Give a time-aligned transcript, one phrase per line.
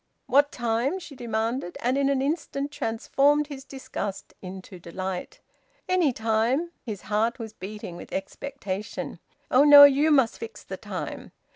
[0.25, 5.41] "What time?" she demanded, and in an instant transformed his disgust into delight.
[5.87, 9.19] "Any time." His heart was beating with expectation.
[9.51, 9.83] "Oh no!
[9.83, 11.33] You must fix the time."